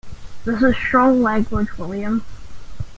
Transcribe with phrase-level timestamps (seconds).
[0.45, 2.25] This is strong language, William.